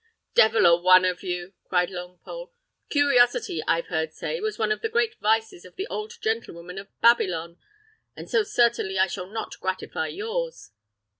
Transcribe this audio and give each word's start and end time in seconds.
"Devil 0.33 0.65
a 0.65 0.75
one 0.75 1.05
of 1.05 1.21
you!" 1.21 1.53
cried 1.65 1.89
Longpole. 1.91 2.49
"Curiosity, 2.89 3.61
I've 3.67 3.85
heard 3.89 4.13
say, 4.13 4.39
was 4.39 4.57
one 4.57 4.71
of 4.71 4.81
the 4.81 4.89
great 4.89 5.19
vices 5.19 5.63
of 5.63 5.75
the 5.75 5.85
old 5.91 6.13
gentlewoman 6.21 6.79
of 6.79 6.87
Babylon, 7.01 7.59
and 8.15 8.27
so 8.27 8.41
certainly 8.41 8.97
I 8.97 9.05
shall 9.05 9.27
not 9.27 9.59
gratify 9.59 10.07
yours. 10.07 10.71